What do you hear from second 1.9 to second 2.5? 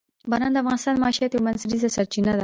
سرچینه ده.